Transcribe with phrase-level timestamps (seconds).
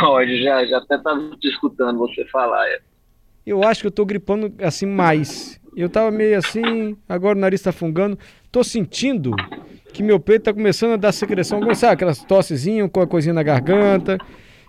[0.00, 2.66] Pode, já, já até tava te escutando você falar.
[2.66, 2.80] É.
[3.46, 5.60] Eu acho que eu tô gripando assim mais.
[5.76, 8.18] Eu tava meio assim, agora o nariz tá fungando.
[8.50, 9.32] Tô sentindo
[9.92, 11.94] que meu peito tá começando a dar secreção, sabe?
[11.94, 14.18] Aquelas tossezinhas com a coisinha na garganta.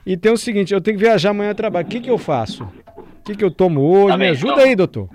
[0.06, 1.86] E tem o seguinte, eu tenho que viajar amanhã a trabalho.
[1.86, 2.64] O que que eu faço?
[2.64, 4.10] O que que eu tomo hoje?
[4.10, 4.66] Tá Me ajuda então.
[4.66, 5.10] aí, doutor.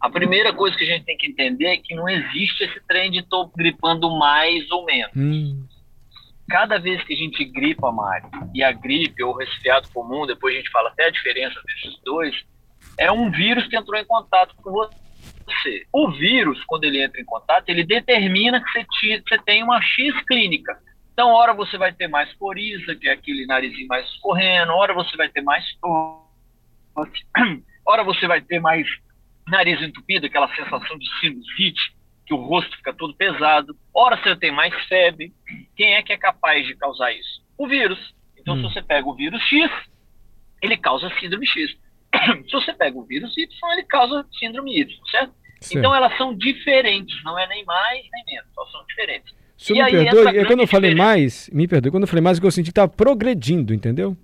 [0.00, 3.10] A primeira coisa que a gente tem que entender é que não existe esse trem
[3.10, 5.10] de tô gripando mais ou menos.
[5.16, 5.62] Hum,
[6.48, 10.58] Cada vez que a gente gripa, Mário, e a gripe ou resfriado comum, depois a
[10.58, 12.34] gente fala até a diferença desses dois,
[12.98, 15.84] é um vírus que entrou em contato com você.
[15.92, 19.80] O vírus, quando ele entra em contato, ele determina que você, ti- você tem uma
[19.82, 20.78] X clínica.
[21.12, 25.16] Então, hora você vai ter mais coriza, que é aquele narizinho mais escorrendo, hora você
[25.16, 27.26] vai ter mais tosse,
[27.86, 28.86] hora você vai ter mais
[29.48, 31.95] nariz entupido, aquela sensação de sinusite,
[32.26, 35.32] que o rosto fica todo pesado, hora você tem mais febre.
[35.76, 37.40] Quem é que é capaz de causar isso?
[37.56, 37.98] O vírus.
[38.36, 38.68] Então, Hum.
[38.68, 39.70] se você pega o vírus X,
[40.62, 41.76] ele causa síndrome X.
[42.46, 45.32] se você pega o vírus Y, ele causa síndrome Y, certo?
[45.60, 45.78] certo.
[45.78, 49.32] Então elas são diferentes, não é nem mais nem menos, só são diferentes.
[49.32, 51.12] o senhor e me perdoe, é quando eu falei diferença.
[51.16, 54.16] mais, me perdoe, quando eu falei mais, que eu senti que tava progredindo, entendeu?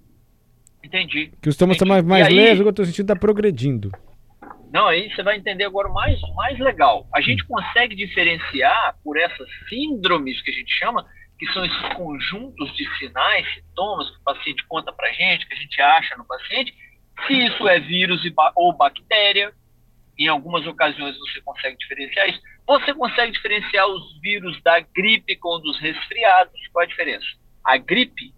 [0.84, 1.32] Entendi.
[1.40, 3.90] Que os sintomas estão mais, mais aí- leves, o que eu tô sentindo tá progredindo.
[4.72, 7.06] Não, aí você vai entender agora o mais, mais legal.
[7.14, 11.06] A gente consegue diferenciar por essas síndromes que a gente chama,
[11.38, 15.58] que são esses conjuntos de sinais, sintomas que o paciente conta pra gente, que a
[15.58, 16.74] gente acha no paciente,
[17.26, 18.22] se isso é vírus
[18.56, 19.52] ou bactéria.
[20.18, 22.40] Em algumas ocasiões você consegue diferenciar isso.
[22.66, 26.58] Você consegue diferenciar os vírus da gripe com dos resfriados.
[26.72, 27.26] Qual a diferença?
[27.62, 28.32] A gripe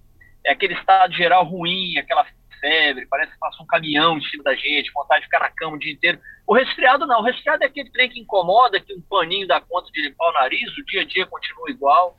[0.45, 2.27] é aquele estado geral ruim, aquela
[2.65, 5.77] febre, parece que passa um caminhão em cima da gente, vontade de ficar na cama
[5.77, 6.19] o dia inteiro.
[6.47, 9.91] O resfriado não, o resfriado é aquele trem que incomoda, que um paninho dá conta
[9.93, 12.17] de limpar o nariz, o dia a dia continua igual.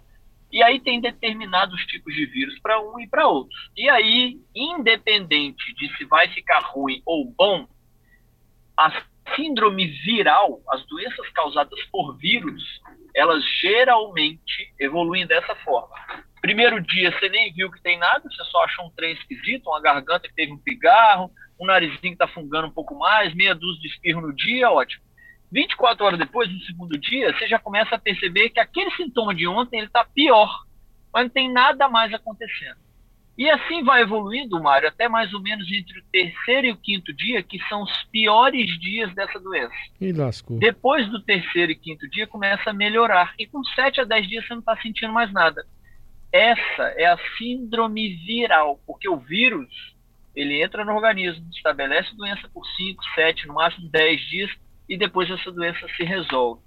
[0.51, 3.71] E aí tem determinados tipos de vírus para um e para outros.
[3.75, 7.67] E aí, independente de se vai ficar ruim ou bom,
[8.77, 9.03] a
[9.35, 12.63] síndrome viral, as doenças causadas por vírus,
[13.15, 15.95] elas geralmente evoluem dessa forma.
[16.45, 19.81] Primeiro dia você nem viu que tem nada, você só achou um trem esquisito, uma
[19.81, 23.81] garganta que teve um pigarro, um narizinho que está fungando um pouco mais, meia dúzia
[23.81, 25.03] de espirro no dia, ótimo.
[25.51, 29.47] 24 horas depois, no segundo dia, você já começa a perceber que aquele sintoma de
[29.47, 30.65] ontem ele está pior,
[31.11, 32.77] mas não tem nada mais acontecendo.
[33.35, 37.11] E assim vai evoluindo, Mário, até mais ou menos entre o terceiro e o quinto
[37.11, 39.73] dia, que são os piores dias dessa doença.
[39.99, 40.59] Ih, lascou.
[40.59, 43.33] Depois do terceiro e quinto dia, começa a melhorar.
[43.39, 45.65] E com 7 a 10 dias você não está sentindo mais nada.
[46.35, 49.69] Essa é a síndrome viral, porque o vírus
[50.35, 54.51] ele entra no organismo, estabelece doença por 5, 7, no máximo 10 dias,
[54.89, 56.61] e depois essa doença se resolve.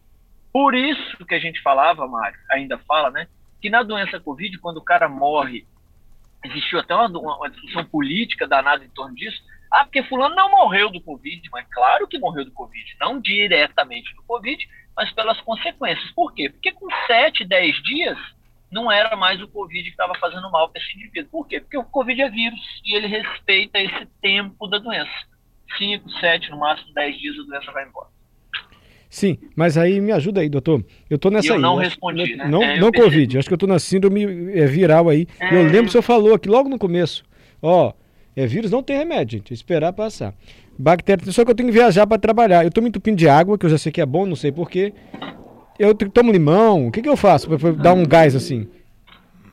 [0.50, 3.28] Por isso que a gente falava, Mário, ainda fala, né?
[3.60, 5.66] Que na doença Covid, quando o cara morre,
[6.46, 9.38] existiu até uma, uma discussão política danada em torno disso.
[9.70, 14.14] Ah, porque fulano não morreu do Covid, mas claro que morreu do Covid, não diretamente
[14.14, 16.10] do Covid, mas pelas consequências.
[16.12, 16.48] Por quê?
[16.48, 18.37] Porque com 7, 10 dias
[18.70, 21.30] não era mais o Covid que estava fazendo mal para esse indivíduo.
[21.30, 21.60] Por quê?
[21.60, 25.10] Porque o Covid é vírus e ele respeita esse tempo da doença.
[25.78, 28.08] 5, 7, no máximo 10 dias a doença vai embora.
[29.10, 30.84] Sim, mas aí me ajuda aí, doutor.
[31.08, 31.60] Eu tô nessa eu aí.
[31.60, 32.46] não eu- respondi, né?
[32.46, 32.92] Não, É, não.
[32.92, 34.22] Covid, acho que eu tô na síndrome
[34.52, 35.26] é, viral aí.
[35.40, 35.54] É.
[35.54, 37.24] Eu lembro que o senhor falou aqui logo no começo.
[37.62, 37.92] Ó,
[38.36, 39.54] é vírus, não tem remédio, gente.
[39.54, 40.34] Esperar passar.
[40.78, 42.64] Bactéria, só que eu tenho que viajar para trabalhar.
[42.64, 44.52] Eu tô me entupindo de água, que eu já sei que é bom, não sei
[44.52, 44.92] porquê.
[45.78, 48.70] Eu tomo limão, o que, que eu faço para dar um gás assim?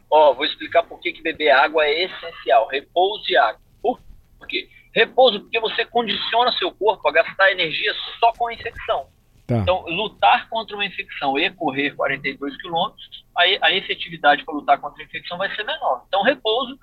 [0.10, 2.68] Ó, vou explicar por que, que beber água é essencial.
[2.68, 3.60] Repouso e água.
[3.82, 4.00] Por
[4.48, 4.70] quê?
[4.94, 9.08] Repouso porque você condiciona seu corpo a gastar energia só com a infecção.
[9.46, 9.58] Tá.
[9.58, 13.26] Então, lutar contra uma infecção e correr 42 quilômetros,
[13.62, 16.06] a efetividade para lutar contra a infecção vai ser menor.
[16.08, 16.80] Então, repouso,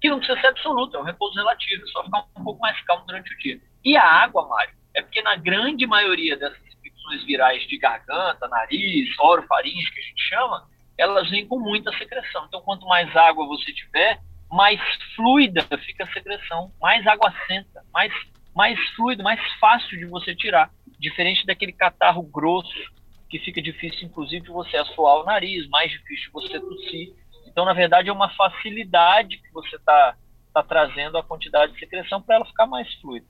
[0.00, 2.80] que não precisa ser absoluto, é um repouso relativo, é só ficar um pouco mais
[2.82, 3.58] calmo durante o dia.
[3.84, 6.73] E a água, Mário, é porque na grande maioria dessas
[7.04, 12.46] infecções virais de garganta, nariz, orofaringe, que a gente chama, elas vêm com muita secreção.
[12.46, 14.18] Então, quanto mais água você tiver,
[14.50, 14.80] mais
[15.14, 18.12] fluida fica a secreção, mais água senta, mais,
[18.54, 20.70] mais fluido, mais fácil de você tirar.
[20.98, 22.92] Diferente daquele catarro grosso,
[23.28, 27.12] que fica difícil, inclusive, você assoar o nariz, mais difícil você tossir.
[27.46, 30.16] Então, na verdade, é uma facilidade que você está
[30.52, 33.26] tá trazendo a quantidade de secreção para ela ficar mais fluida.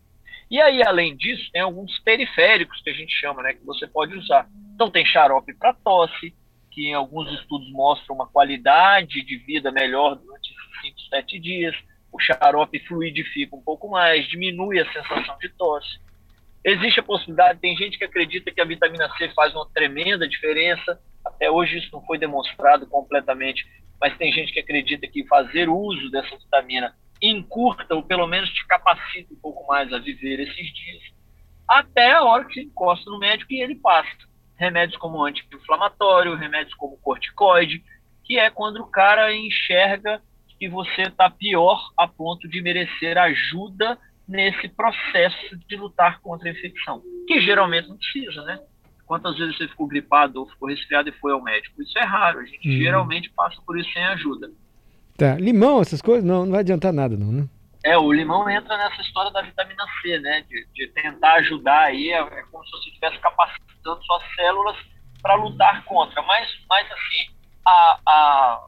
[0.50, 4.14] E aí, além disso, tem alguns periféricos que a gente chama, né, que você pode
[4.16, 4.46] usar.
[4.74, 6.34] Então, tem xarope para tosse,
[6.70, 11.74] que em alguns estudos mostram uma qualidade de vida melhor durante 5, 7 dias.
[12.12, 15.98] O xarope fluidifica um pouco mais, diminui a sensação de tosse.
[16.64, 20.98] Existe a possibilidade, tem gente que acredita que a vitamina C faz uma tremenda diferença.
[21.24, 23.66] Até hoje isso não foi demonstrado completamente,
[24.00, 26.94] mas tem gente que acredita que fazer uso dessa vitamina
[27.30, 31.02] encurta ou pelo menos te capacita um pouco mais a viver esses dias.
[31.66, 34.10] Até a hora que você encosta no médico e ele passa
[34.56, 37.82] remédios como anti-inflamatório, remédios como corticoide,
[38.22, 40.22] que é quando o cara enxerga
[40.58, 46.52] que você está pior a ponto de merecer ajuda nesse processo de lutar contra a
[46.52, 48.58] infecção, que geralmente não precisa, né?
[49.04, 51.82] Quantas vezes você ficou gripado ou ficou resfriado e foi ao médico?
[51.82, 52.78] Isso é raro, a gente uhum.
[52.78, 54.50] geralmente passa por isso sem ajuda.
[55.16, 57.48] Tá, limão, essas coisas, não, não vai adiantar nada não, né?
[57.84, 60.44] É, o limão entra nessa história da vitamina C, né?
[60.48, 64.76] De, de tentar ajudar aí, é, é como se você estivesse capacitando suas células
[65.22, 66.20] para lutar contra.
[66.22, 67.34] Mas, mas assim,
[67.66, 68.66] a, a,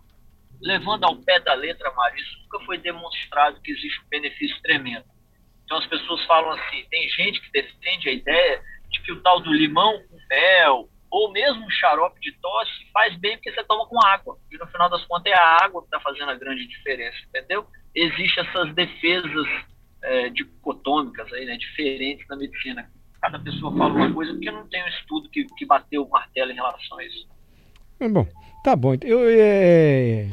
[0.60, 5.04] levando ao pé da letra, Mário, isso nunca foi demonstrado que existe um benefício tremendo.
[5.64, 9.40] Então as pessoas falam assim, tem gente que defende a ideia de que o tal
[9.40, 13.98] do limão com mel, ou mesmo xarope de tosse, faz bem porque você toma com
[14.04, 14.36] água.
[14.50, 17.66] E no final das contas é a água que está fazendo a grande diferença, entendeu?
[17.94, 19.46] Existem essas defesas
[20.02, 22.90] é, dicotômicas aí, né, diferentes na medicina.
[23.20, 26.52] Cada pessoa fala uma coisa porque não tem um estudo que, que bateu o martelo
[26.52, 27.26] em relação a isso.
[27.98, 28.26] É bom,
[28.62, 28.94] tá bom.
[29.02, 30.28] Eu, é,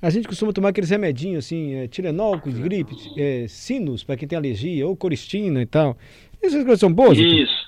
[0.00, 4.36] a gente costuma tomar aqueles remedinhos assim, é, Tilenol, gripe, é, Sinus, para quem tem
[4.36, 5.96] alergia, ou Coristina e tal.
[6.42, 7.18] Essas coisas são boas?
[7.18, 7.65] Isso.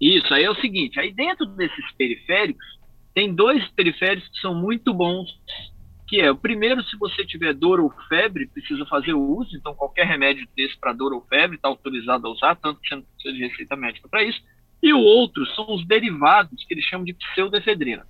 [0.00, 2.64] Isso, aí é o seguinte, aí dentro desses periféricos,
[3.12, 5.28] tem dois periféricos que são muito bons,
[6.08, 9.74] que é o primeiro, se você tiver dor ou febre, precisa fazer o uso, então
[9.74, 13.02] qualquer remédio desse para dor ou febre está autorizado a usar, tanto que você não
[13.02, 14.42] precisa de receita médica para isso.
[14.82, 18.06] E o outro são os derivados, que eles chamam de pseudoefedrina.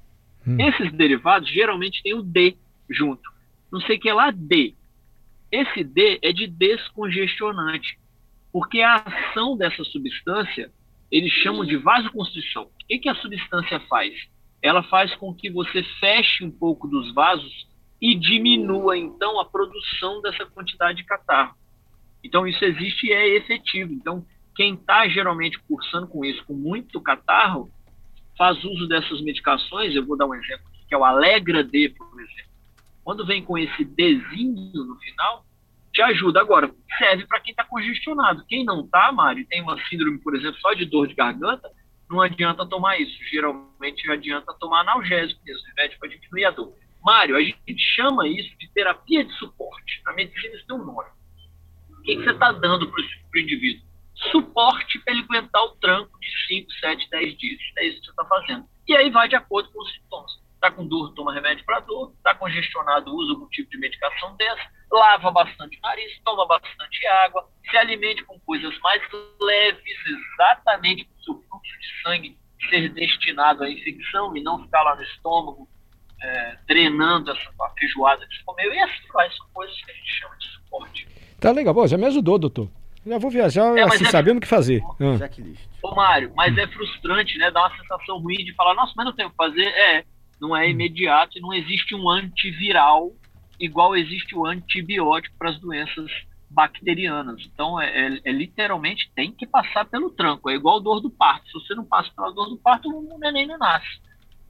[0.46, 0.56] Hum.
[0.60, 2.56] Esses derivados geralmente têm o D
[2.88, 3.28] junto.
[3.70, 4.74] Não sei o que é lá D.
[5.50, 7.98] Esse D é de descongestionante,
[8.52, 10.70] porque a ação dessa substância
[11.10, 12.64] eles chamam de vasoconstrição.
[12.64, 14.14] O que, que a substância faz?
[14.62, 17.66] Ela faz com que você feche um pouco dos vasos
[18.00, 21.54] e diminua, então, a produção dessa quantidade de catarro.
[22.22, 23.92] Então, isso existe e é efetivo.
[23.92, 24.24] Então,
[24.54, 27.70] quem está geralmente cursando com isso, com muito catarro,
[28.36, 29.94] faz uso dessas medicações.
[29.94, 32.50] Eu vou dar um exemplo aqui, que é o Alegra D, por exemplo.
[33.02, 35.44] Quando vem com esse Dzinho no final,
[36.00, 36.40] te ajuda.
[36.40, 38.44] Agora, serve para quem está congestionado.
[38.46, 41.70] Quem não está, Mário, tem uma síndrome, por exemplo, só de dor de garganta,
[42.08, 43.16] não adianta tomar isso.
[43.30, 46.72] Geralmente adianta tomar analgésico mesmo, remédio para diminuir a dor.
[47.02, 50.02] Mário, a gente chama isso de terapia de suporte.
[50.04, 51.08] Na medicina isso tem um nome.
[51.90, 53.86] O que, que você está dando para o indivíduo?
[54.30, 57.60] Suporte para ele aguentar o tranco de 5, 7, 10 dias.
[57.78, 58.66] É isso que você está fazendo.
[58.88, 60.39] E aí vai de acordo com os sintomas.
[60.60, 62.12] Está com dor, toma remédio para dor.
[62.18, 67.48] Está congestionado, usa algum tipo de medicação dessa lava bastante o nariz, toma bastante água,
[67.70, 69.00] se alimente com coisas mais
[69.40, 72.38] leves, exatamente para o seu fluxo de sangue
[72.68, 75.68] ser destinado à infecção e não ficar lá no estômago
[76.22, 78.74] é, drenando essa feijoada que você comeu.
[78.74, 81.08] E assim vai, são coisas que a gente chama de suporte.
[81.40, 82.68] Tá legal, Bom, já me ajudou, doutor.
[83.06, 84.82] Já vou viajar é, assim, é, sabendo o que fazer.
[85.00, 85.30] Ah.
[85.82, 87.50] Ô, Mário, mas é frustrante, né?
[87.50, 89.64] Dá uma sensação ruim de falar, nossa, mas não tem o que fazer.
[89.64, 90.04] É,
[90.40, 93.12] não é imediato e não existe um antiviral
[93.60, 96.10] igual existe o antibiótico para as doenças
[96.48, 97.42] bacterianas.
[97.52, 100.50] Então, é, é, é, literalmente tem que passar pelo tranco.
[100.50, 101.46] É igual dor do parto.
[101.46, 104.00] Se você não passa pela dor do parto, o neném não nasce.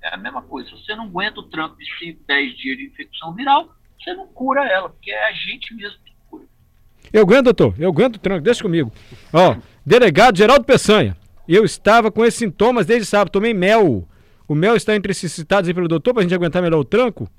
[0.02, 0.70] É a mesma coisa.
[0.70, 4.26] Se você não aguenta o tranco de 5, 10 dias de infecção viral, você não
[4.28, 6.44] cura ela, porque é a gente mesmo que cura.
[7.12, 7.75] Eu aguento, doutor.
[7.78, 8.42] Eu aguento o tranco.
[8.42, 8.90] Deixa comigo.
[9.30, 11.14] Ó, delegado Geraldo Peçanha.
[11.47, 13.32] Eu estava com esses sintomas desde sábado.
[13.32, 14.09] Tomei mel.
[14.50, 16.85] O mel está entre esses citados aí pelo doutor para a gente aguentar melhor o
[16.85, 17.30] tranco?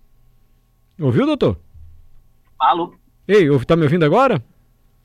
[0.98, 1.60] Ouviu, doutor?
[2.58, 2.96] Alô?
[3.28, 4.42] Ei, tá me ouvindo agora?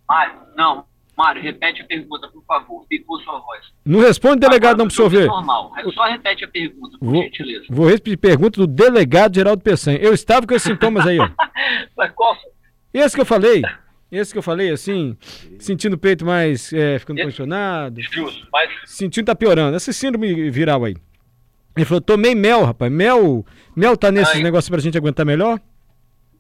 [0.08, 0.84] Mário, não.
[1.16, 2.86] Mário, repete a pergunta, por favor.
[2.88, 3.60] Ficou sua voz.
[3.84, 5.26] Não responde, delegado, não precisa ver.
[5.26, 5.72] Normal.
[5.92, 7.64] Só repete a pergunta, por vou, gentileza.
[7.68, 9.98] Vou repetir pergunta do delegado Geraldo Peçanha.
[9.98, 11.28] Eu estava com esses sintomas aí, ó.
[11.98, 12.36] Mas qual?
[12.94, 13.62] Esse que eu falei.
[14.12, 15.16] Esse que eu falei, assim,
[15.58, 19.74] sentindo o peito mais é, ficando Esse- condicionado, Justo, mas sentindo tá piorando.
[19.74, 20.94] Essa síndrome viral aí.
[21.76, 22.90] Ele falou, tomei mel, rapaz.
[22.90, 23.44] Mel,
[23.76, 24.42] mel tá nesses Ai.
[24.42, 25.60] negócios pra gente aguentar melhor?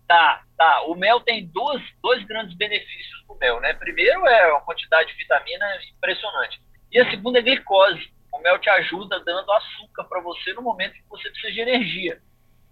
[0.08, 0.82] Tá, tá.
[0.86, 3.74] O mel tem dois, dois grandes benefícios do mel, né?
[3.74, 6.60] Primeiro é uma quantidade de vitamina impressionante.
[6.90, 8.10] E a segunda é glicose.
[8.32, 12.18] O mel te ajuda dando açúcar para você no momento que você precisa de energia.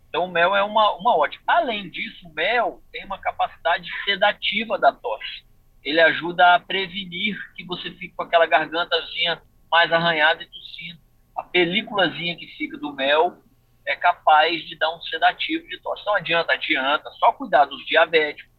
[0.09, 1.43] Então o mel é uma, uma ótima.
[1.47, 5.45] Além disso, o mel tem uma capacidade sedativa da tosse.
[5.83, 11.04] Ele ajuda a prevenir que você fique com aquela gargantazinha mais arranhada e tossindo.
[11.37, 13.39] A películazinha que fica do mel
[13.87, 16.05] é capaz de dar um sedativo de tosse.
[16.07, 18.51] Não adianta, adianta, só cuidar dos diabéticos,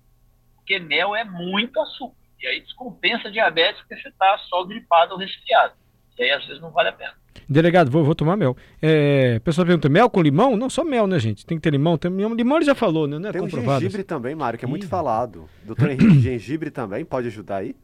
[0.56, 2.16] porque mel é muito açúcar.
[2.42, 5.74] E aí descompensa diabetes porque você está só gripado ou resfriado.
[6.18, 7.14] E aí às vezes não vale a pena.
[7.48, 8.56] Delegado, vou, vou tomar mel.
[8.82, 10.58] É, a pessoa pergunta, mel com limão?
[10.58, 11.46] Não, só mel, né, gente?
[11.46, 11.98] Tem que ter limão.
[11.98, 13.20] Tem, limão ele já falou, né?
[13.20, 13.82] Não é Tem comprovado.
[13.82, 14.90] gengibre também, Mário, que é muito Ih.
[14.90, 15.48] falado.
[15.64, 17.76] Doutor Henrique, gengibre também pode ajudar aí?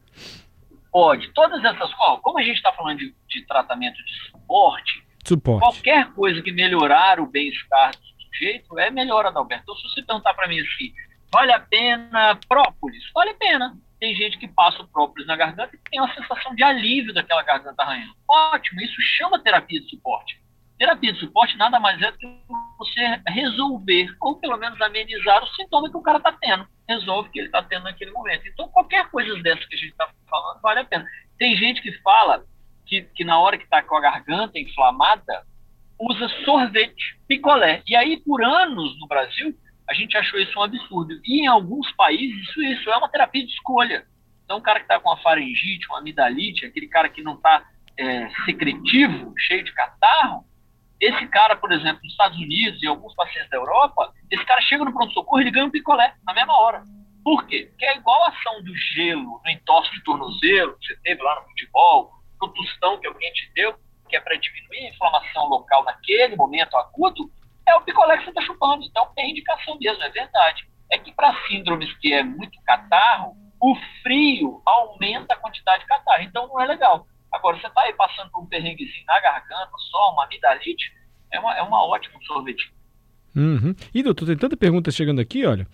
[0.92, 1.30] Pode.
[1.34, 5.60] Todas essas ó, como a gente está falando de, de tratamento de suporte, Suporte.
[5.60, 9.64] qualquer coisa que melhorar o bem-estar do sujeito é melhor, Adalberto.
[9.64, 10.94] Então, se você perguntar para mim assim,
[11.32, 13.04] vale a pena própolis?
[13.14, 13.78] Vale a pena.
[14.00, 17.44] Tem gente que passa o própolis na garganta e tem uma sensação de alívio daquela
[17.44, 18.16] garganta arranhando.
[18.28, 20.42] Ótimo, isso chama terapia de suporte.
[20.78, 22.28] Terapia de suporte nada mais é do que
[22.80, 26.68] você resolver, ou pelo menos amenizar o sintoma que o cara está tendo.
[26.92, 28.48] Resolve que ele está tendo naquele momento.
[28.48, 31.06] Então, qualquer coisa dessa que a gente está falando vale a pena.
[31.38, 32.44] Tem gente que fala
[32.86, 35.46] que, que na hora que está com a garganta inflamada,
[36.00, 37.82] usa sorvete, picolé.
[37.88, 39.56] E aí, por anos no Brasil,
[39.90, 41.20] a gente achou isso um absurdo.
[41.24, 44.06] E em alguns países, isso, isso é uma terapia de escolha.
[44.44, 47.66] Então, o cara que está com uma faringite, uma amidalite, aquele cara que não está
[47.98, 50.46] é, secretivo, cheio de catarro,
[51.02, 54.86] esse cara, por exemplo, nos Estados Unidos e alguns pacientes da Europa, esse cara chega
[54.86, 56.84] no pronto-socorro e ele ganha um picolé na mesma hora.
[57.24, 57.68] Por quê?
[57.72, 61.36] Porque é igual a ação do gelo no entorse de tornozelo, que você teve lá
[61.36, 63.76] no futebol, no tostão que alguém te deu,
[64.08, 67.32] que é para diminuir a inflamação local naquele momento agudo,
[67.68, 68.84] é o picolé que você está chupando.
[68.84, 70.68] Então tem indicação mesmo, é verdade.
[70.92, 76.24] É que para síndromes que é muito catarro, o frio aumenta a quantidade de catarro,
[76.24, 77.06] então não é legal.
[77.32, 80.92] Agora, você está aí passando por um perrenguezinho na garganta, só uma amidalite,
[81.32, 82.72] é uma, é uma ótima sorvete.
[83.36, 83.74] Uhum.
[83.94, 85.66] E, doutor, tem tanta pergunta chegando aqui, olha.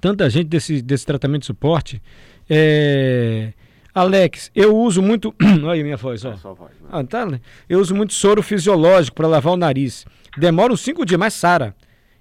[0.00, 2.02] Tanta gente desse, desse tratamento de suporte.
[2.48, 3.52] É...
[3.94, 5.32] Alex, eu uso muito.
[5.64, 6.32] Olha a minha voz, ó.
[6.32, 6.88] É só voz, né?
[6.90, 7.40] Ah, tá, né?
[7.68, 10.04] Eu uso muito soro fisiológico para lavar o nariz.
[10.36, 11.76] Demora uns cinco dias, mas sara.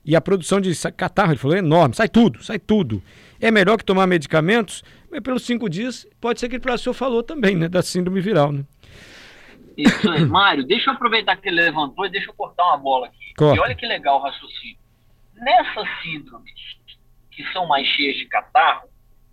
[0.05, 1.95] E a produção de catarro, ele falou, é enorme.
[1.95, 3.01] Sai tudo, sai tudo.
[3.41, 4.83] É melhor que tomar medicamentos,
[5.21, 7.67] pelos cinco dias pode ser que o senhor falou também, né?
[7.67, 8.63] Da síndrome viral, né?
[9.77, 10.25] Isso aí.
[10.25, 13.33] Mário, deixa eu aproveitar que ele levantou e deixa eu cortar uma bola aqui.
[13.35, 13.55] Corta.
[13.55, 14.77] E olha que legal o raciocínio.
[15.35, 16.53] Nessas síndromes
[17.31, 18.87] que são mais cheias de catarro,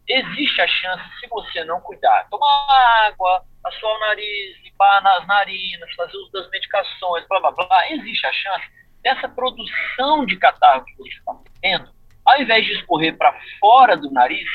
[0.08, 5.94] existe a chance, se você não cuidar, tomar água, assoar o nariz, limpar nas narinas,
[5.94, 8.66] fazer uso das medicações, blá blá blá, existe a chance
[9.02, 11.90] dessa produção de catarro que você está tendo,
[12.24, 14.48] ao invés de escorrer para fora do nariz,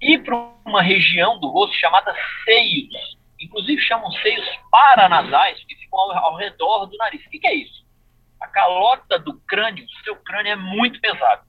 [0.00, 2.14] ir para uma região do rosto chamada
[2.44, 3.18] seios.
[3.40, 7.24] Inclusive chamam seios paranasais, que ficam ao, ao redor do nariz.
[7.26, 7.84] O que, que é isso?
[8.40, 11.42] A calota do crânio, o seu crânio é muito pesado.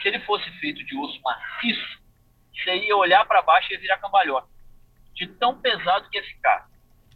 [0.00, 1.98] Se ele fosse feito de osso maciço,
[2.54, 4.48] você ia olhar para baixo e ia virar cambalhota.
[5.14, 6.68] De tão pesado que ia ficar.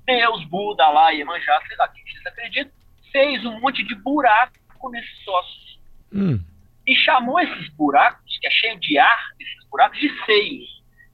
[0.04, 2.72] Deus, Buda, lá, Iemanjá, sei lá, quem vocês acreditam,
[3.12, 5.80] fez um monte de buraco nesses ossos.
[6.12, 6.44] Hum.
[6.87, 10.72] E chamou esses buracos, que é cheio de ar, esses buracos, de seios.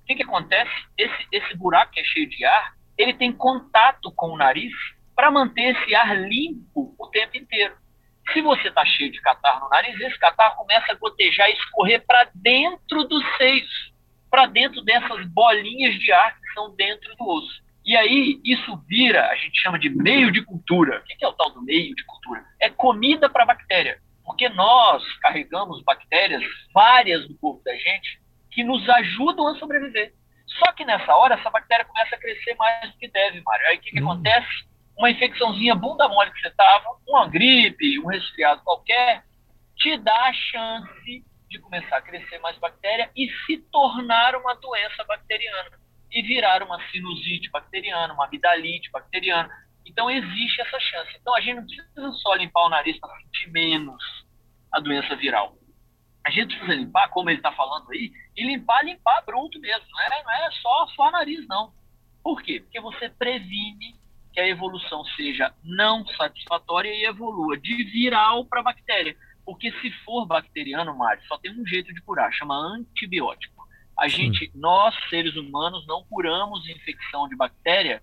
[0.09, 0.71] Que, que acontece?
[0.97, 4.73] Esse, esse buraco que é cheio de ar, ele tem contato com o nariz
[5.15, 7.77] para manter esse ar limpo o tempo inteiro.
[8.33, 12.03] Se você está cheio de catarro no nariz, esse catarro começa a gotejar e escorrer
[12.07, 13.93] para dentro dos seios,
[14.31, 17.62] para dentro dessas bolinhas de ar que são dentro do osso.
[17.85, 21.00] E aí, isso vira, a gente chama de meio de cultura.
[21.00, 22.45] O que é o tal do meio de cultura?
[22.61, 23.99] É comida para bactéria.
[24.25, 30.12] Porque nós carregamos bactérias, várias no corpo da gente, que nos ajudam a sobreviver.
[30.47, 33.67] Só que nessa hora, essa bactéria começa a crescer mais do que deve, Mário.
[33.67, 34.11] Aí o que, que Hum.
[34.11, 34.69] acontece?
[34.97, 39.23] Uma infecçãozinha bunda mole que você estava, uma gripe, um resfriado qualquer,
[39.76, 45.05] te dá a chance de começar a crescer mais bactéria e se tornar uma doença
[45.05, 45.78] bacteriana.
[46.11, 49.50] E virar uma sinusite bacteriana, uma amidalite bacteriana.
[49.87, 51.17] Então existe essa chance.
[51.21, 54.02] Então a gente não precisa só limpar o nariz para sentir menos
[54.73, 55.58] a doença viral.
[56.28, 59.87] A gente precisa limpar, como ele está falando aí, e limpar, limpar bruto mesmo.
[59.90, 61.73] Não é, não é só só nariz, não.
[62.23, 62.61] Por quê?
[62.61, 63.99] Porque você previne
[64.30, 69.16] que a evolução seja não satisfatória e evolua de viral para bactéria.
[69.42, 73.66] Porque se for bacteriano, Mário, só tem um jeito de curar, chama antibiótico.
[73.99, 78.02] A gente, nós, seres humanos, não curamos infecção de bactéria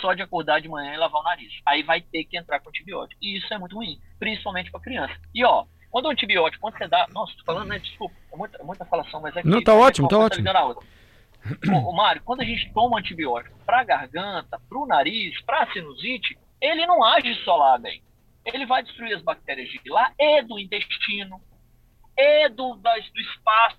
[0.00, 1.52] só de acordar de manhã e lavar o nariz.
[1.66, 3.18] Aí vai ter que entrar com antibiótico.
[3.20, 5.20] E isso é muito ruim, principalmente para criança.
[5.34, 7.06] E ó, quando o antibiótico, quando você dá.
[7.10, 7.78] Nossa, tô falando, né?
[7.78, 9.48] Desculpa, é muita, é muita falação, mas é que.
[9.48, 10.44] Não, tá é ótimo, qual tá ótimo.
[11.72, 16.38] Ô, ô, Mário, quando a gente toma antibiótico para garganta, para o nariz, para sinusite,
[16.60, 18.02] ele não age só lá bem.
[18.44, 21.40] Ele vai destruir as bactérias de lá e do intestino,
[22.16, 23.78] e do, das- do espaço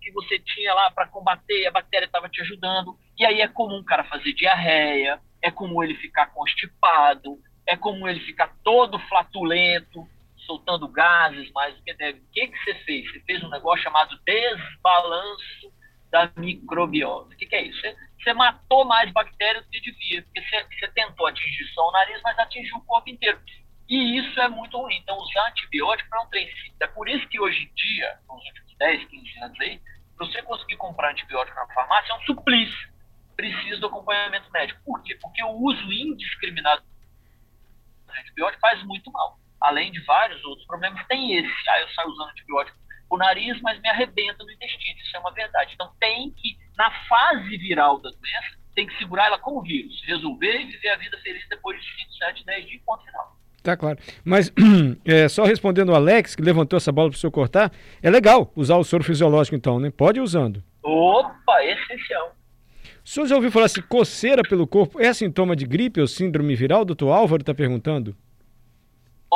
[0.00, 2.98] que você tinha lá para combater, e a bactéria estava te ajudando.
[3.18, 8.06] E aí é comum o cara fazer diarreia, é comum ele ficar constipado, é comum
[8.06, 10.06] ele ficar todo flatulento,
[10.46, 12.20] soltando gases mais do que deve.
[12.20, 13.12] O que, que você fez?
[13.12, 15.72] Você fez um negócio chamado desbalanço
[16.10, 17.34] da microbiota.
[17.34, 17.80] O que, que é isso?
[17.80, 21.92] Você, você matou mais bactérias do que devia, porque você, você tentou atingir só o
[21.92, 23.40] nariz, mas atingiu o corpo inteiro.
[23.88, 24.96] E isso é muito ruim.
[24.96, 26.76] Então, usar antibiótico não tem sentido.
[26.80, 29.80] É por isso que hoje em dia, nos últimos 10, 15 anos aí,
[30.16, 32.94] você conseguir comprar antibiótico na farmácia é um suplício.
[33.36, 34.80] Precisa do acompanhamento médico.
[34.84, 35.18] Por quê?
[35.20, 39.38] Porque o uso indiscriminado de antibiótico faz muito mal.
[39.64, 41.68] Além de vários outros problemas, tem esse.
[41.68, 42.76] Ah, eu saio usando antibiótico
[43.08, 44.98] o nariz, mas me arrebenta no intestino.
[45.00, 45.72] Isso é uma verdade.
[45.74, 50.60] Então tem que, na fase viral da doença, tem que segurar ela como vírus, resolver
[50.60, 53.36] e viver a vida feliz depois de 27, 10 dias, ponto final.
[53.62, 53.98] Tá claro.
[54.22, 54.52] Mas,
[55.06, 58.52] é, só respondendo o Alex, que levantou essa bola para o senhor cortar, é legal
[58.54, 59.90] usar o soro fisiológico, então, né?
[59.90, 60.62] Pode ir usando.
[60.82, 62.36] Opa, essencial.
[63.02, 66.54] O senhor já ouviu falar se coceira pelo corpo é sintoma de gripe ou síndrome
[66.54, 66.84] viral?
[66.84, 68.14] Doutor Álvaro está perguntando.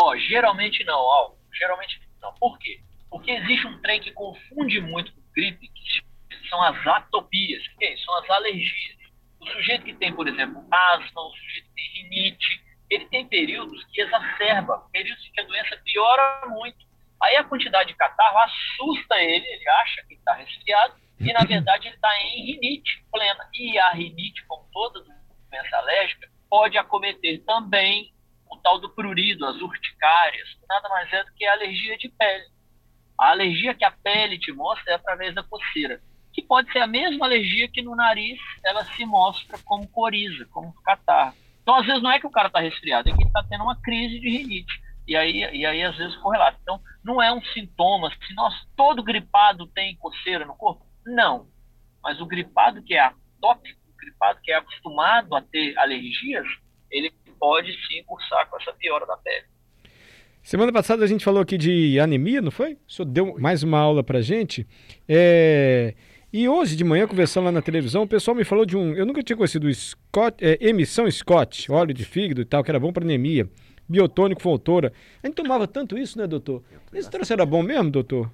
[0.01, 2.33] Ó, geralmente não, ó, geralmente não.
[2.35, 2.81] Por quê?
[3.11, 7.97] Porque existe um trem que confunde muito com gripe, que são as atopias, que é
[7.97, 8.97] são as alergias.
[9.41, 13.85] O sujeito que tem, por exemplo, asma, o sujeito que tem rinite, ele tem períodos
[13.87, 16.87] que exacerba, períodos em que a doença piora muito.
[17.21, 21.89] Aí a quantidade de catarro assusta ele, ele acha que está resfriado, e na verdade
[21.89, 23.49] ele está em rinite plena.
[23.53, 28.13] E a rinite, como toda doença alérgica, pode acometer também
[28.59, 32.45] tal do prurido, as urticárias, nada mais é do que a alergia de pele.
[33.19, 36.01] A alergia que a pele te mostra é através da coceira,
[36.33, 40.73] que pode ser a mesma alergia que no nariz ela se mostra como coriza, como
[40.83, 41.35] catarro.
[41.63, 43.63] Então, às vezes, não é que o cara está resfriado, é que ele está tendo
[43.63, 44.73] uma crise de rinite.
[45.07, 46.59] E aí, e aí, às vezes, correlata.
[46.63, 48.11] Então, não é um sintoma.
[48.27, 50.87] Se nós, todo gripado tem coceira no corpo?
[51.05, 51.47] Não.
[52.03, 56.47] Mas o gripado que é atópico, o gripado que é acostumado a ter alergias,
[56.91, 59.45] ele pode sim cursar com essa piora da pele.
[60.43, 62.75] Semana passada a gente falou aqui de anemia, não foi?
[62.89, 64.67] O senhor deu mais uma aula pra gente.
[65.07, 65.95] É,
[66.33, 68.95] E hoje de manhã, conversando lá na televisão, o pessoal me falou de um.
[68.95, 72.71] Eu nunca tinha conhecido o Scott, é, emissão Scott, óleo de fígado e tal, que
[72.71, 73.49] era bom para anemia.
[73.89, 74.93] Biotônico Fontoura.
[75.23, 76.63] A gente tomava tanto isso, né, doutor?
[76.93, 78.31] Esse troço era bom mesmo, doutor?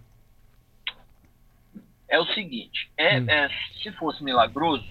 [2.08, 3.26] É o seguinte, é, Hum.
[3.28, 3.48] é,
[3.82, 4.84] se fosse milagroso,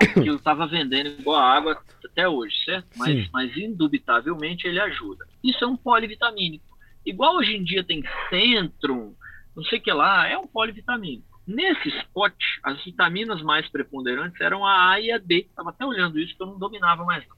[0.00, 2.86] aquilo estava vendendo igual a água até hoje, certo?
[2.96, 3.28] Mas, Sim.
[3.32, 5.26] mas indubitavelmente ele ajuda.
[5.42, 6.64] Isso é um polivitamínico.
[7.04, 9.14] Igual hoje em dia tem Centrum,
[9.54, 11.36] não sei o que lá, é um polivitamínico.
[11.46, 15.46] Nesse spot, as vitaminas mais preponderantes eram a A e a D.
[15.48, 17.24] Estava até olhando isso que eu não dominava mais.
[17.28, 17.36] não.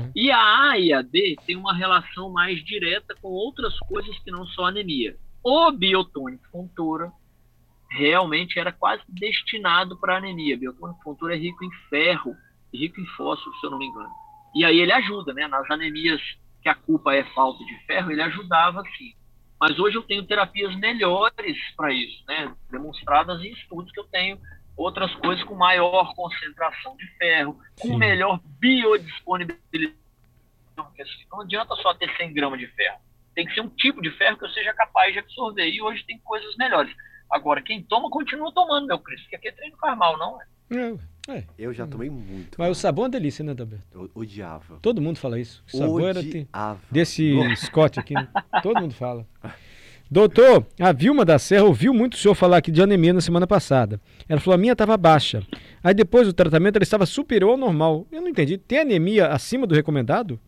[0.00, 0.10] Uhum.
[0.14, 4.30] E a A e a D tem uma relação mais direta com outras coisas que
[4.30, 5.16] não só anemia.
[5.42, 7.12] O biotônico fontura
[7.94, 10.56] realmente era quase destinado para anemia.
[10.56, 12.34] Biotônico fontura é rico em ferro
[12.72, 14.10] e rico em fósforo, se eu não me engano.
[14.54, 15.46] E aí ele ajuda, né?
[15.46, 16.20] Nas anemias
[16.62, 19.14] que a culpa é falta de ferro, ele ajudava sim.
[19.60, 22.52] Mas hoje eu tenho terapias melhores para isso, né?
[22.70, 24.38] Demonstradas em estudos que eu tenho
[24.76, 27.98] outras coisas com maior concentração de ferro, com Sim.
[27.98, 29.96] melhor biodisponibilidade.
[31.30, 32.98] Não adianta só ter 100 gramas de ferro.
[33.34, 35.68] Tem que ser um tipo de ferro que eu seja capaz de absorver.
[35.68, 36.94] E hoje tem coisas melhores.
[37.34, 39.24] Agora, quem toma, continua tomando, meu Cristo.
[39.24, 40.44] Porque aqui é treino faz mal, não é?
[41.28, 41.44] É, é.
[41.58, 42.56] Eu já tomei muito.
[42.56, 43.84] Mas o sabor é uma delícia, né, Dalberto?
[43.92, 44.78] Eu odiava.
[44.80, 45.62] Todo mundo fala isso.
[45.72, 46.80] O sabor era te- Odiava.
[46.90, 48.14] desse Scott aqui.
[48.14, 48.28] né?
[48.62, 49.26] Todo mundo fala.
[50.10, 53.46] Doutor, a Vilma da Serra ouviu muito o senhor falar aqui de anemia na semana
[53.46, 54.00] passada.
[54.28, 55.42] Ela falou: a minha estava baixa.
[55.82, 58.06] Aí depois do tratamento ela estava superior ao normal.
[58.12, 58.56] Eu não entendi.
[58.58, 60.38] Tem anemia acima do recomendado?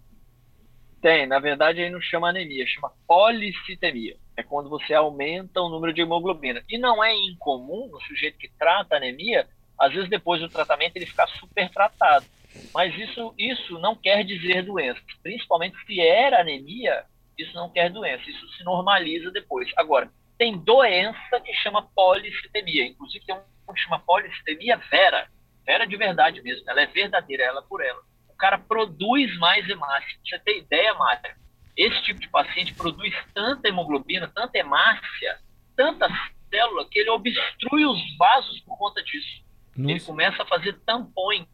[1.06, 4.16] Tem, na verdade aí não chama anemia, chama policitemia.
[4.36, 6.64] É quando você aumenta o número de hemoglobina.
[6.68, 9.46] E não é incomum no sujeito que trata anemia,
[9.78, 12.26] às vezes depois do tratamento ele ficar super tratado.
[12.74, 15.00] Mas isso, isso não quer dizer doença.
[15.22, 17.04] Principalmente se era anemia,
[17.38, 18.28] isso não quer doença.
[18.28, 19.70] Isso se normaliza depois.
[19.76, 22.84] Agora, tem doença que chama policitemia.
[22.84, 25.28] Inclusive tem um que chama policitemia vera.
[25.64, 26.68] Vera de verdade mesmo.
[26.68, 28.02] Ela é verdadeira, ela por ela
[28.36, 30.18] o cara produz mais hemácia.
[30.22, 31.34] Você ter ideia, Mário,
[31.74, 35.38] esse tipo de paciente produz tanta hemoglobina, tanta hemácia,
[35.74, 36.06] tanta
[36.50, 39.42] célula que ele obstrui os vasos por conta disso.
[39.76, 40.06] Ele Nossa.
[40.06, 41.46] começa a fazer tampões.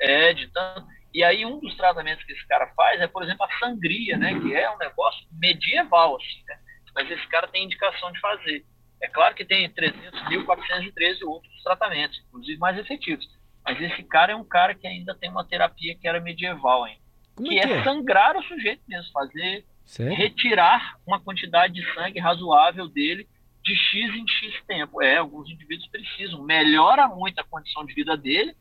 [0.00, 0.86] É, de tanto.
[1.12, 4.38] E aí um dos tratamentos que esse cara faz é, por exemplo, a sangria, né?
[4.40, 6.58] Que é um negócio medieval, assim, né?
[6.92, 8.64] Mas esse cara tem indicação de fazer.
[9.00, 13.24] É claro que tem 300.413 outros tratamentos, inclusive mais efetivos.
[13.64, 17.00] Mas esse cara é um cara que ainda tem uma terapia que era medieval ainda.
[17.34, 17.84] Como que é que é é?
[17.84, 20.14] sangrar o sujeito mesmo, fazer Sério?
[20.16, 23.26] retirar uma quantidade de sangue razoável dele
[23.64, 25.02] de X em X tempo.
[25.02, 26.42] É, alguns indivíduos precisam.
[26.42, 28.54] Melhora muito a condição de vida dele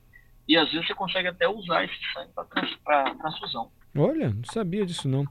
[0.47, 2.31] e às vezes você consegue até usar esse sangue
[2.83, 3.69] para transfusão.
[3.95, 5.25] Olha, não sabia disso não.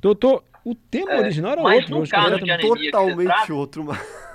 [0.00, 2.10] Doutor, o tema É, original era mas outro no hoje.
[2.10, 2.44] caso correto?
[2.44, 3.84] de anemia que você Totalmente trata- outro.
[3.84, 4.30] mas-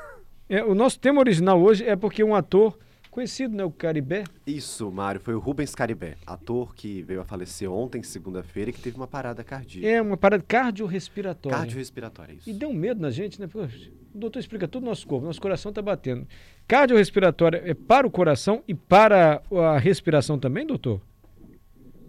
[0.48, 2.78] É, o nosso tema original hoje é porque um ator
[3.16, 7.72] conhecido, né, o Caribé, Isso, Mário, foi o Rubens Caribé, ator que veio a falecer
[7.72, 9.88] ontem, segunda-feira, e que teve uma parada cardíaca.
[9.88, 11.58] é uma parada cardiorrespiratória.
[11.58, 12.50] Cardiorrespiratória, isso.
[12.50, 13.48] E deu medo na gente, né?
[13.48, 16.28] Poxa, o doutor explica todo o nosso corpo, nosso coração tá batendo.
[16.68, 21.02] Cardiorrespiratória é para o coração e para a respiração também, doutor?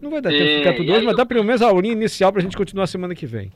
[0.03, 1.63] Não vai dar tempo de É, ficar tudo e hoje, mas eu- dá pelo menos
[1.63, 3.51] a aulinha inicial pra gente continuar semana que vem.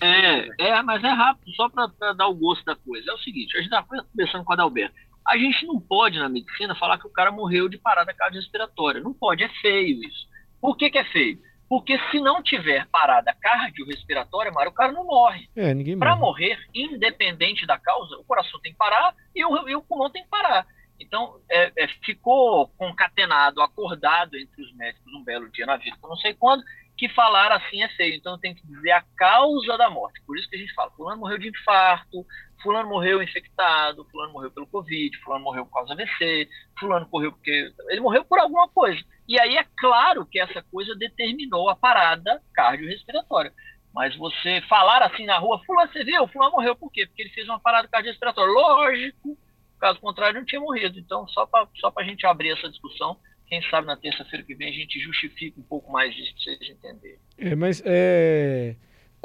[0.00, 3.10] É, é, mas é rápido, só para dar o gosto da coisa.
[3.10, 4.94] É o seguinte, a gente está conversando com a Adalberto.
[5.26, 9.00] A gente não pode, na medicina, falar que o cara morreu de parada cardiorrespiratória.
[9.00, 10.28] Não pode, é feio isso.
[10.60, 11.38] Por que, que é feio?
[11.68, 15.48] Porque se não tiver parada cardiorrespiratória, Mário, o cara não morre.
[15.56, 16.50] É, ninguém Para morre.
[16.50, 20.22] morrer, independente da causa, o coração tem que parar e o, e o pulmão tem
[20.22, 20.64] que parar.
[20.98, 26.16] Então, é, é, ficou concatenado, acordado entre os médicos um belo dia na vida, não
[26.16, 26.62] sei quando,
[26.96, 28.14] que falar assim é feio.
[28.14, 30.22] Então, tem que dizer a causa da morte.
[30.26, 32.24] Por isso que a gente fala: Fulano morreu de infarto,
[32.62, 37.32] Fulano morreu infectado, Fulano morreu pelo Covid, Fulano morreu por causa do AVC, Fulano morreu
[37.32, 37.72] porque.
[37.88, 39.02] Ele morreu por alguma coisa.
[39.28, 43.52] E aí é claro que essa coisa determinou a parada cardiorrespiratória.
[43.92, 46.28] Mas você falar assim na rua, fulano, você viu?
[46.28, 47.06] Fulano morreu por quê?
[47.06, 48.52] Porque ele fez uma parada cardiorrespiratória.
[48.52, 49.38] Lógico,
[49.80, 50.98] caso contrário, não tinha morrido.
[50.98, 54.68] Então, só para só a gente abrir essa discussão, quem sabe na terça-feira que vem
[54.68, 57.18] a gente justifica um pouco mais disso para vocês entenderem.
[57.38, 58.76] É, mas é...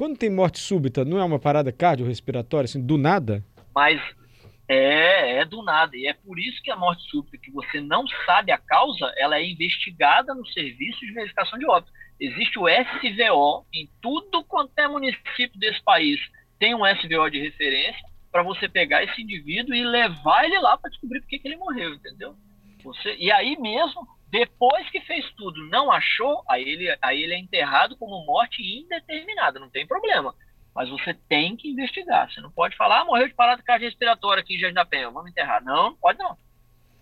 [0.02, 3.46] quando tem morte súbita, não é uma parada cardiorrespiratória, assim, do nada?
[3.76, 4.02] Mas
[4.68, 5.96] é, é do nada.
[5.96, 9.38] E é por isso que a morte súbita, que você não sabe a causa, ela
[9.38, 11.94] é investigada no serviço de verificação de óbito.
[12.20, 16.20] Existe o SVO em tudo quanto é município desse país.
[16.58, 20.90] Tem um SVO de referência para você pegar esse indivíduo e levar ele lá para
[20.90, 22.36] descobrir por que, ele morreu, entendeu?
[22.84, 27.38] Você, e aí mesmo, depois que fez tudo, não achou, aí ele, aí ele é
[27.38, 30.34] enterrado como morte indeterminada, não tem problema.
[30.74, 32.32] Mas você tem que investigar.
[32.32, 35.30] Você não pode falar, ah, morreu de parada cardiorrespiratória aqui em Jardim da Penha, vamos
[35.30, 35.62] enterrar.
[35.62, 36.38] Não, não pode não.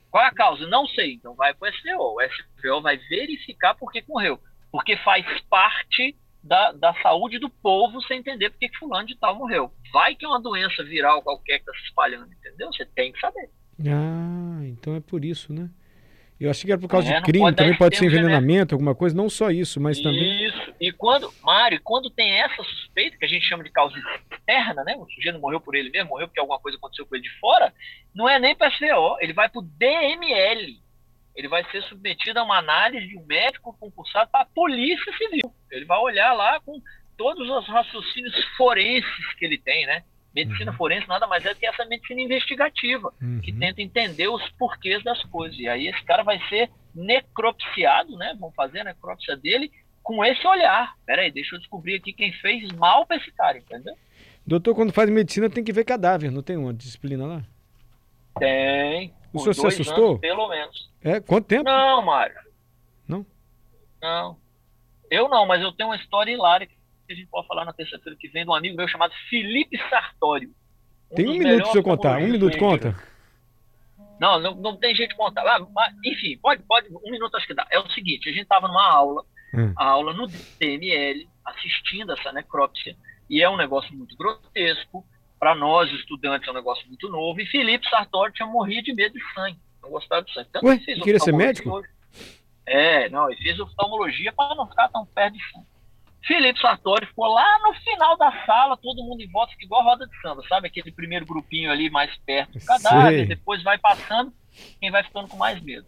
[0.10, 0.66] Qual é a causa?
[0.66, 1.14] Não sei.
[1.14, 2.16] Então vai para o SVO.
[2.16, 4.40] O SVO vai verificar por que morreu.
[4.72, 9.36] Porque faz parte da, da saúde do povo sem entender por que fulano de tal
[9.36, 9.72] morreu.
[9.94, 12.74] Vai que é uma doença viral qualquer que está se espalhando, entendeu?
[12.74, 13.52] Você tem que saber.
[13.88, 15.70] Ah, então é por isso, né?
[16.40, 18.74] Eu achei que era por causa É, de crime, pode também pode ser termo envenenamento,
[18.74, 20.46] alguma coisa, não só isso, mas também...
[20.46, 20.74] Isso.
[20.80, 23.96] E quando, Mário, quando tem essa suspeita, que a gente chama de causa
[24.32, 24.96] externa, né?
[24.98, 27.40] O sujeito não morreu por ele mesmo, morreu porque alguma coisa aconteceu com ele de
[27.40, 27.74] fora,
[28.16, 30.80] não é nem para SVO, ele vai para o DML.
[31.36, 35.54] Ele vai ser submetido a uma análise de um médico concursado para a Polícia Civil.
[35.72, 36.82] Ele vai olhar lá com
[37.18, 40.04] todos os raciocínios forenses que ele tem, né?
[40.36, 40.78] Medicina Uhum.
[40.78, 43.12] forense nada mais é do que essa medicina investigativa
[43.44, 43.60] que Uhum.
[43.60, 45.58] tenta entender os porquês das coisas.
[45.60, 48.36] E aí esse cara vai ser necropsiado, né?
[48.40, 49.72] Vão fazer a necrópsia dele
[50.04, 50.96] com esse olhar.
[51.06, 53.96] Peraí, deixa eu descobrir aqui quem fez mal pra esse cara, entendeu?
[54.46, 57.44] Doutor, quando faz medicina tem que ver cadáver, não tem uma disciplina lá?
[58.40, 59.14] Tem.
[59.34, 60.10] O senhor se assustou?
[60.12, 60.90] anos, pelo menos.
[61.04, 61.20] É?
[61.20, 61.64] Quanto tempo?
[61.64, 62.36] Não, Mário.
[63.08, 63.26] Não?
[64.02, 64.38] Não.
[65.10, 66.76] Eu não, mas eu tenho uma história hilária que
[67.14, 70.52] a gente pode falar na terça-feira que vem de um amigo meu chamado Felipe Sartório.
[71.16, 72.20] Tem dos um minuto melhores eu contar.
[72.20, 72.96] Um minuto conta.
[74.20, 75.42] Não, não, não tem jeito de contar.
[75.48, 77.66] Ah, mas, enfim, pode, pode, um minuto acho que dá.
[77.72, 79.74] É o seguinte, a gente estava numa aula, Hum.
[79.76, 80.28] a aula no
[80.60, 82.96] DML, assistindo essa necrópsia,
[83.28, 85.04] e é um negócio muito grotesco,
[85.40, 89.14] para nós estudantes é um negócio muito novo, e Felipe Sartori tinha morrido de medo
[89.18, 90.50] de sangue, não gostava de sangue.
[90.52, 91.72] Tanto Ué, que queria ser médico?
[91.72, 91.90] hoje.
[92.68, 95.66] É, não, ele fez oftalmologia para não ficar tão perto de sangue.
[96.26, 100.06] Felipe Sartori ficou lá no final da sala, todo mundo em volta, fica igual roda
[100.06, 100.68] de samba, sabe?
[100.68, 103.26] Aquele primeiro grupinho ali mais perto do cadáver, Sei.
[103.26, 104.32] depois vai passando,
[104.80, 105.88] quem vai ficando com mais medo.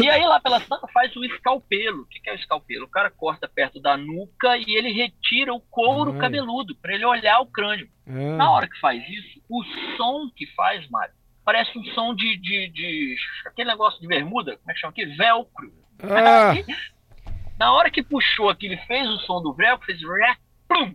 [0.00, 2.02] E aí lá pela santa faz o escalpelo.
[2.02, 2.84] O que é o escalpelo?
[2.84, 6.18] O cara corta perto da nuca e ele retira o couro Ai.
[6.18, 7.88] cabeludo para ele olhar o crânio.
[8.06, 9.62] Ah, Na hora que faz isso, o
[9.96, 11.12] som que faz, Mário,
[11.44, 15.04] parece um som de, de, de- aquele negócio de bermuda, como é que chama aqui?
[15.06, 15.72] Velcro.
[16.02, 16.54] Ah,
[17.58, 20.36] Na hora que puxou aqui, ele fez o som do velcro, fez ré,
[20.68, 20.94] plum.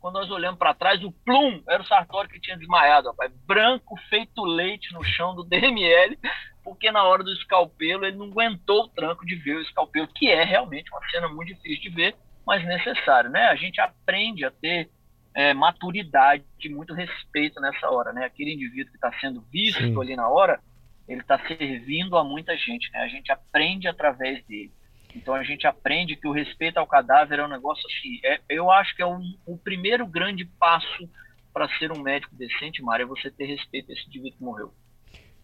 [0.00, 3.32] quando nós olhamos para trás, o plum era o Sartori que tinha desmaiado, rapaz.
[3.46, 6.18] Branco, feito leite no chão do DML,
[6.62, 10.28] porque na hora do escalpelo ele não aguentou o tranco de ver o escalpelo, que
[10.30, 13.46] é realmente uma cena muito difícil de ver, mas necessário, né?
[13.46, 14.90] A gente aprende a ter
[15.34, 18.26] é, maturidade, muito respeito nessa hora, né?
[18.26, 19.98] Aquele indivíduo que está sendo visto Sim.
[19.98, 20.60] ali na hora,
[21.08, 23.00] ele está servindo a muita gente, né?
[23.00, 24.70] A gente aprende através dele.
[25.14, 28.18] Então a gente aprende que o respeito ao cadáver é um negócio assim.
[28.24, 31.08] É, eu acho que é um, o primeiro grande passo
[31.52, 34.74] para ser um médico decente, Mário, é você ter respeito a esse indivíduo que morreu.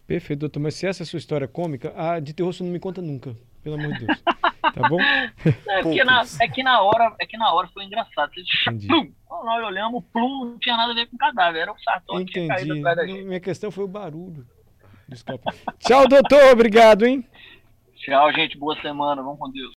[0.05, 0.59] Perfeito, doutor.
[0.59, 3.01] Mas se essa é a sua história cômica, a de terror você não me conta
[3.01, 3.33] nunca.
[3.63, 4.21] Pelo amor de Deus.
[4.21, 4.97] Tá bom?
[5.67, 8.31] É, que na, é que na hora, é que na hora foi engraçado.
[8.33, 11.61] Você plum, nós olhamos, plum, não tinha nada a ver com o cadáver.
[11.61, 13.23] Era o Sartori que tinha caído atrás da gente.
[13.23, 14.45] Minha questão foi o barulho.
[15.07, 15.53] Desculpa.
[15.79, 16.51] Tchau, doutor.
[16.51, 17.25] Obrigado, hein?
[18.01, 18.57] Tchau, gente.
[18.57, 19.21] Boa semana.
[19.21, 19.69] Vamos com Deus.